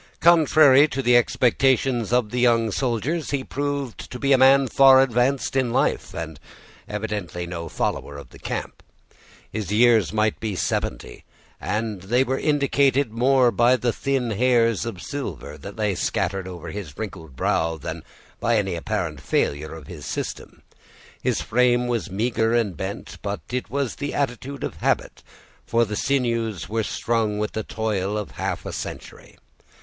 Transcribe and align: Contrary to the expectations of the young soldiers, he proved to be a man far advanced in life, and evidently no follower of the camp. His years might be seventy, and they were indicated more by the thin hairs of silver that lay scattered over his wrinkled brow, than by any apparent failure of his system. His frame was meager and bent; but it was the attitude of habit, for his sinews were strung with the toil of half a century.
Contrary 0.19 0.87
to 0.87 1.03
the 1.03 1.15
expectations 1.15 2.11
of 2.11 2.31
the 2.31 2.39
young 2.39 2.71
soldiers, 2.71 3.29
he 3.29 3.43
proved 3.43 4.09
to 4.09 4.17
be 4.17 4.33
a 4.33 4.37
man 4.39 4.67
far 4.67 4.99
advanced 4.99 5.55
in 5.55 5.71
life, 5.71 6.11
and 6.15 6.39
evidently 6.89 7.45
no 7.45 7.69
follower 7.69 8.17
of 8.17 8.29
the 8.31 8.39
camp. 8.39 8.81
His 9.51 9.71
years 9.71 10.11
might 10.11 10.39
be 10.39 10.55
seventy, 10.55 11.23
and 11.59 12.01
they 12.01 12.23
were 12.23 12.39
indicated 12.39 13.11
more 13.11 13.51
by 13.51 13.75
the 13.75 13.93
thin 13.93 14.31
hairs 14.31 14.87
of 14.87 15.03
silver 15.03 15.55
that 15.59 15.75
lay 15.75 15.93
scattered 15.93 16.47
over 16.47 16.69
his 16.71 16.97
wrinkled 16.97 17.35
brow, 17.35 17.77
than 17.77 18.03
by 18.39 18.57
any 18.57 18.73
apparent 18.73 19.21
failure 19.21 19.75
of 19.75 19.85
his 19.85 20.03
system. 20.07 20.63
His 21.21 21.41
frame 21.43 21.85
was 21.85 22.09
meager 22.09 22.55
and 22.55 22.75
bent; 22.75 23.19
but 23.21 23.41
it 23.51 23.69
was 23.69 23.97
the 23.97 24.15
attitude 24.15 24.63
of 24.63 24.77
habit, 24.77 25.21
for 25.63 25.85
his 25.85 26.01
sinews 26.01 26.67
were 26.67 26.81
strung 26.81 27.37
with 27.37 27.51
the 27.51 27.61
toil 27.61 28.17
of 28.17 28.31
half 28.31 28.65
a 28.65 28.73
century. 28.73 29.37